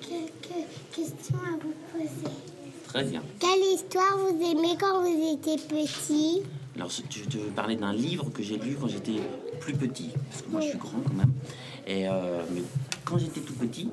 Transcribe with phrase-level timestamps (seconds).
[0.00, 2.32] quelques questions à vous poser.
[2.88, 3.22] Très bien.
[3.40, 6.42] Quelle histoire vous aimez quand vous étiez petit?
[6.76, 9.20] Alors, je te parlais d'un livre que j'ai lu quand j'étais
[9.60, 11.32] plus petit, parce que moi je suis grand quand même.
[11.86, 12.62] Et euh, mais
[13.04, 13.90] quand j'étais tout petit,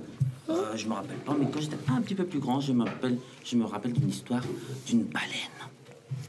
[0.50, 2.84] euh, je me rappelle pas, mais quand j'étais un petit peu plus grand, je me
[2.84, 4.44] rappelle, je me rappelle d'une histoire
[4.88, 5.60] d'une baleine.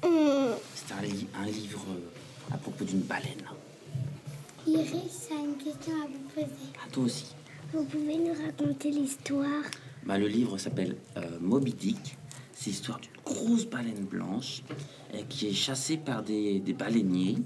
[0.04, 3.44] Hum, C'était un, li- un livre euh, à propos d'une baleine.
[4.66, 6.46] Iris a une question à vous poser.
[6.86, 7.26] À toi aussi.
[7.72, 9.62] Vous pouvez nous raconter l'histoire?
[10.04, 12.16] Bah, le livre s'appelle euh, Moby Dick.
[12.52, 14.62] C'est l'histoire d'une grosse baleine blanche
[15.14, 17.38] euh, qui est chassée par des, des baleiniers.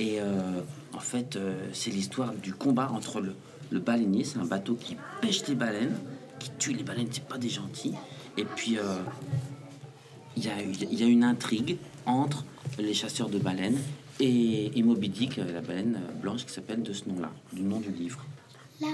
[0.00, 0.60] Et euh,
[0.92, 3.34] en fait, euh, c'est l'histoire du combat entre le,
[3.70, 5.98] le baleinier, c'est un bateau qui pêche les baleines,
[6.38, 7.94] qui tue les baleines, c'est pas des gentils.
[8.36, 8.78] Et puis,
[10.36, 12.44] il y, a, y a une intrigue entre
[12.78, 13.78] les chasseurs de baleines
[14.20, 17.90] et, et Moby Dick, la baleine blanche qui s'appelle de ce nom-là, du nom du
[17.90, 18.24] livre.
[18.80, 18.86] La-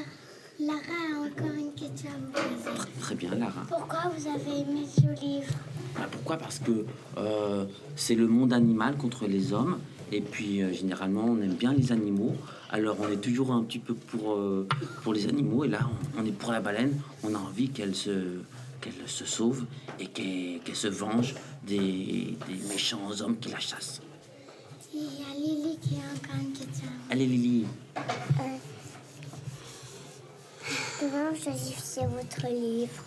[0.61, 2.91] Lara a encore une question à vous poser.
[3.01, 3.63] Très bien, Lara.
[3.69, 5.53] Pourquoi vous avez aimé ce livre?
[5.97, 6.37] Bah, pourquoi?
[6.37, 6.87] Parce que
[7.19, 9.79] euh, c'est le monde animal contre les hommes.
[10.13, 12.37] Et puis, euh, généralement, on aime bien les animaux.
[12.71, 14.69] Alors, on est toujours un petit peu pour, euh,
[15.03, 15.65] pour les animaux.
[15.65, 17.01] Et là, on, on est pour la baleine.
[17.25, 18.39] On a envie qu'elle se,
[18.81, 19.65] qu'elle se sauve
[19.99, 21.35] et qu'elle qu'elle se venge
[21.67, 24.01] des, des méchants hommes qui la chassent.
[24.95, 26.89] Il y a Lily qui a encore une question.
[27.11, 27.67] Allez, Lily.
[31.11, 33.05] Comment choisissez votre livre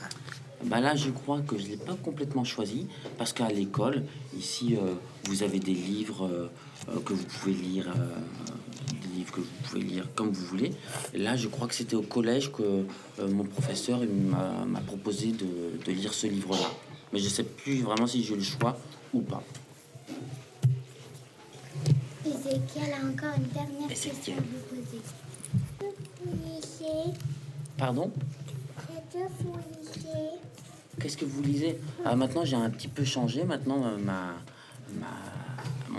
[0.65, 2.85] Bah là, je crois que je ne l'ai pas complètement choisi
[3.17, 4.03] parce qu'à l'école,
[4.37, 6.47] ici, euh, vous avez des livres euh,
[6.89, 10.73] euh, que vous pouvez lire, euh, des livres que vous pouvez lire comme vous voulez.
[11.15, 12.85] Et là, je crois que c'était au collège que
[13.19, 15.47] mon professeur m'a m'a proposé de,
[15.83, 16.69] de lire ce livre-là.
[17.13, 18.77] Mais je ne sais plus vraiment si j'ai le choix
[19.11, 19.41] ou pas.
[22.25, 24.13] Ezekiel a encore une dernière Ezekiel.
[24.13, 25.01] question à vous poser.
[26.25, 27.17] Vous lisez
[27.77, 28.11] Pardon
[30.99, 31.77] Qu'est-ce que vous lisez?
[32.05, 33.43] Ah, Maintenant, j'ai un petit peu changé.
[33.43, 34.33] Maintenant, euh, ma,
[34.99, 35.05] ma-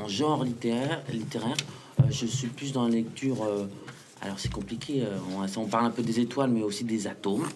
[0.01, 1.57] mon genre littéraire, littéraire
[2.01, 3.43] euh, je suis plus dans la lecture.
[3.45, 3.67] euh,
[4.21, 5.05] alors, c'est compliqué.
[5.57, 7.47] on, parle un peu des étoiles, mais aussi des atomes.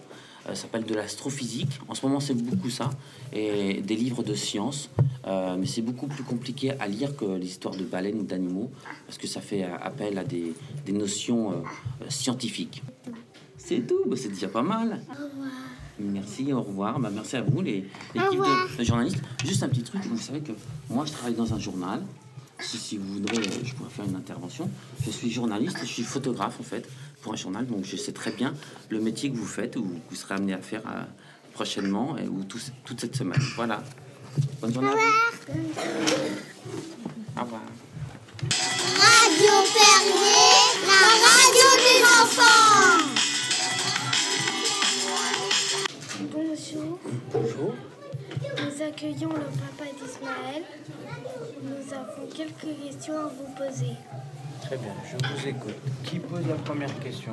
[0.46, 1.80] Ça s'appelle de l'astrophysique.
[1.88, 2.90] En ce moment, c'est beaucoup ça.
[3.32, 4.90] Et des livres de science.
[5.26, 8.70] Mais c'est beaucoup plus compliqué à lire que l'histoire de baleines ou d'animaux.
[9.06, 10.52] Parce que ça fait appel à des,
[10.86, 11.64] des notions
[12.08, 12.82] scientifiques.
[13.64, 14.02] C'est tout.
[14.06, 15.00] Bah, c'est déjà pas mal.
[15.08, 15.50] Au revoir.
[16.00, 16.98] Merci, au revoir.
[16.98, 18.68] Bah, merci à vous, les l'équipe revoir.
[18.78, 19.22] de, journalistes.
[19.44, 20.52] Juste un petit truc, vous savez que
[20.90, 22.02] moi, je travaille dans un journal.
[22.60, 24.70] Si, si vous voudrez, euh, je pourrais faire une intervention.
[25.04, 26.88] Je suis journaliste, je suis photographe en fait
[27.20, 28.54] pour un journal, donc je sais très bien
[28.88, 31.02] le métier que vous faites ou que vous serez amené à faire euh,
[31.54, 33.40] prochainement et, ou tout- toute cette semaine.
[33.56, 33.82] Voilà.
[34.60, 34.88] Bonne journée.
[34.88, 36.80] à vous.
[52.34, 53.94] Quelques questions à vous poser.
[54.62, 55.74] Très bien, je vous écoute.
[56.04, 57.32] Qui pose la première question?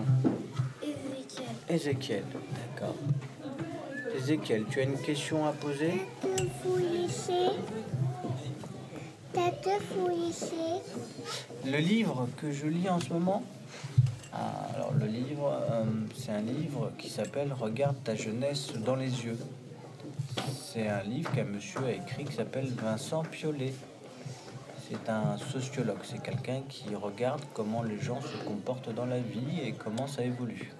[0.81, 2.23] Ézéchiel, Ézéchiel,
[2.75, 2.95] d'accord.
[4.17, 6.01] Ézéchiel, tu as une question à poser?
[11.65, 13.43] Le livre que je lis en ce moment?
[14.33, 15.83] Ah, Alors le livre, euh,
[16.15, 19.37] c'est un livre qui s'appelle Regarde ta jeunesse dans les yeux.
[20.53, 23.73] C'est un livre qu'un monsieur a écrit qui s'appelle Vincent Piolet.
[24.89, 29.59] C'est un sociologue, c'est quelqu'un qui regarde comment les gens se comportent dans la vie
[29.63, 30.73] et comment ça évolue.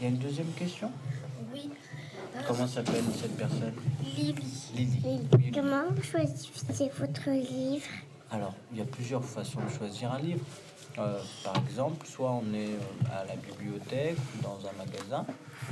[0.00, 0.90] Il y a une deuxième question?
[1.52, 1.70] Oui.
[2.48, 3.74] Comment s'appelle cette personne?
[4.16, 5.00] Lily.
[5.04, 5.52] Oui.
[5.54, 7.86] Comment vous choisissez votre livre?
[8.32, 10.44] Alors, il y a plusieurs façons de choisir un livre.
[10.98, 15.24] Euh, par exemple, soit on est euh, à la bibliothèque ou dans un magasin,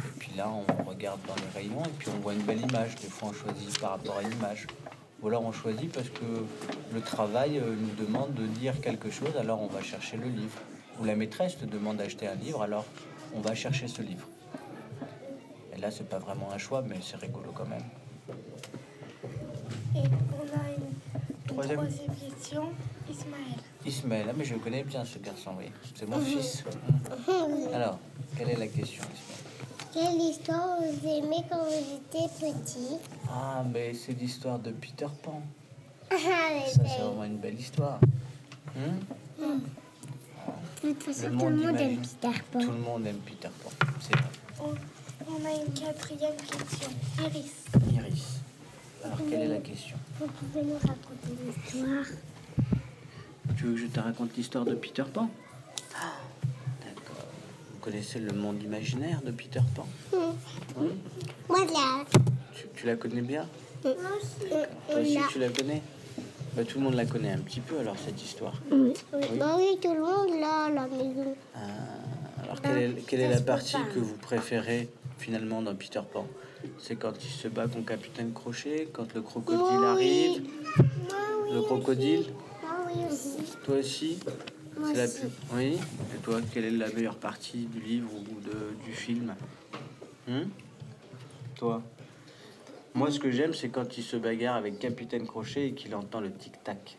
[0.06, 2.96] et puis là on regarde dans les rayons et puis on voit une belle image.
[2.96, 4.66] Des fois on choisit par rapport à l'image.
[5.22, 6.24] Ou alors on choisit parce que
[6.92, 10.58] le travail euh, nous demande de lire quelque chose, alors on va chercher le livre.
[11.00, 12.84] Ou la maîtresse te demande d'acheter un livre, alors
[13.34, 14.26] on va chercher ce livre.
[15.76, 17.84] Et là c'est pas vraiment un choix, mais c'est rigolo quand même.
[19.94, 21.76] et on a une, une Troisième.
[21.76, 22.62] troisième question.
[23.10, 25.66] Ismaël, Ismaël, ah mais je connais bien ce garçon, oui.
[25.94, 26.64] C'est mon fils.
[27.74, 27.98] Alors,
[28.36, 29.41] quelle est la question, Ismaël?
[29.92, 32.96] Quelle histoire vous aimez quand vous étiez petit
[33.28, 35.42] Ah, mais c'est l'histoire de Peter Pan.
[36.10, 36.16] Ah,
[36.66, 37.98] Ça, c'est vraiment une belle histoire.
[38.74, 39.58] Hmm
[40.82, 41.96] De toute façon, Le tout le monde aime.
[41.98, 42.58] Peter Pan.
[42.60, 43.70] Tout le monde aime Peter Pan.
[44.00, 44.24] C'est vrai.
[44.60, 44.70] on,
[45.30, 46.88] on a une quatrième question.
[47.20, 47.52] Iris,
[47.94, 48.24] Iris.
[49.04, 52.06] Alors, quelle est la question Vous pouvez nous raconter l'histoire
[53.56, 55.28] Tu veux que je te raconte l'histoire de Peter Pan?
[57.82, 59.86] Connaissez le monde imaginaire de Peter Pan
[60.78, 60.86] Oui
[61.48, 62.04] Moi, là.
[62.54, 63.46] tu, tu la connais bien
[63.84, 63.94] Euh,
[64.90, 65.82] Toi aussi, tu la connais
[66.56, 68.54] Bah, Tout le monde la connaît un petit peu alors cette histoire.
[68.70, 68.92] Oui.
[69.38, 71.34] Bah oui, tout le monde là, à la maison.
[71.54, 71.58] Ah,
[72.44, 74.88] alors quelle est, quelle est la partie que vous préférez
[75.18, 76.26] finalement dans Peter Pan?
[76.78, 80.28] C'est quand il se bat contre Capitaine Crochet, quand le crocodile Moi, oui.
[80.28, 80.42] arrive,
[80.78, 80.86] Moi,
[81.48, 81.54] oui.
[81.54, 82.24] le crocodile,
[82.62, 83.38] Moi, oui aussi.
[83.64, 84.18] toi aussi?
[84.82, 85.18] Moi C'est la aussi.
[85.20, 85.78] plus- Oui
[86.14, 89.34] Et toi, quelle est la meilleure partie du livre ou de, du film
[90.28, 90.48] Hum
[91.56, 91.82] Toi
[92.94, 96.20] Moi, ce que j'aime, c'est quand il se bagarre avec Capitaine Crochet et qu'il entend
[96.20, 96.96] le tic-tac.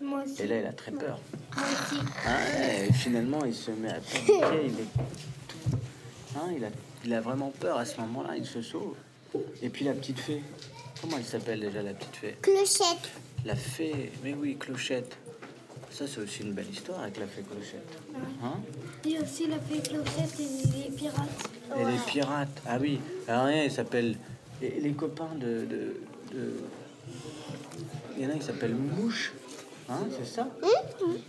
[0.00, 0.42] Moi aussi.
[0.42, 1.18] Et là, il a très peur.
[1.56, 2.00] Moi aussi.
[2.26, 4.66] Hein, et finalement, il se met à paniquer.
[4.66, 6.36] Il, est...
[6.36, 6.68] hein, il, a,
[7.04, 8.36] il a vraiment peur à ce moment-là.
[8.36, 8.94] Il se sauve.
[9.60, 10.42] Et puis la petite fée.
[11.00, 12.36] Comment elle s'appelle déjà, la petite fée?
[12.42, 13.10] Clochette.
[13.44, 14.10] La fée.
[14.24, 15.16] Mais oui, Clochette.
[15.98, 17.98] Ça, c'est aussi une belle histoire avec la fée Clochette.
[18.40, 18.52] Hein
[19.04, 21.50] Il y a aussi la fée Clochette et les pirates.
[21.76, 22.62] Et les pirates.
[22.68, 23.00] Ah oui.
[23.26, 24.14] Alors, rien, il s'appelle.
[24.62, 25.96] Les, les copains de, de,
[26.32, 26.60] de-
[28.16, 29.32] Il y en a qui s'appelle Mouche.
[29.88, 30.46] Hein, c'est ça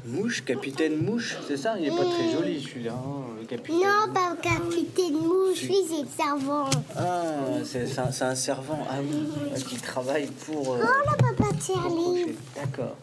[0.05, 3.77] Mouche, capitaine Mouche, c'est ça Il est pas très joli celui-là, hein, le capitaine.
[3.79, 6.69] Non, pas capitaine mouche, lui, c'est le servant.
[6.95, 7.87] Ah, c'est
[8.23, 10.73] un, servant, ah oui, qui travaille pour.
[10.73, 12.35] euh, Oh, là, papa Charlie.
[12.53, 12.97] D'accord.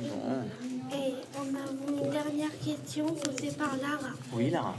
[0.00, 0.44] Bon.
[2.86, 4.14] Question posée par Lara.
[4.32, 4.76] Oui, Lara.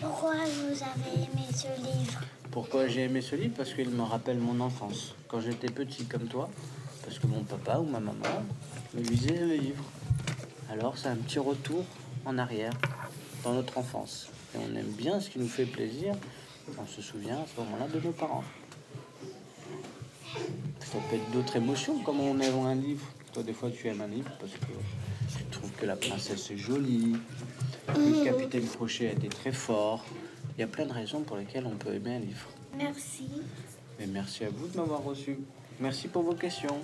[0.00, 2.20] Pourquoi vous avez aimé ce livre?
[2.50, 3.54] Pourquoi j'ai aimé ce livre?
[3.54, 6.48] Parce qu'il me rappelle mon enfance, quand j'étais petit comme toi.
[7.04, 8.42] Parce que mon papa ou ma maman
[8.94, 9.84] me lisait le livre.
[10.70, 11.84] Alors c'est un petit retour
[12.24, 12.72] en arrière
[13.44, 14.28] dans notre enfance.
[14.54, 16.14] Et on aime bien ce qui nous fait plaisir.
[16.78, 18.44] On se souvient à ce moment-là de nos parents.
[20.80, 23.06] Ça peut être d'autres émotions, comme on aime un livre.
[23.32, 26.56] Toi, des fois, tu aimes un livre parce que tu trouves que la princesse est
[26.56, 27.16] jolie,
[27.86, 30.04] que le capitaine Crochet a été très fort.
[30.56, 32.48] Il y a plein de raisons pour lesquelles on peut aimer un livre.
[32.76, 33.28] Merci.
[33.98, 35.38] Et merci à vous de m'avoir reçu.
[35.80, 36.78] Merci pour vos questions.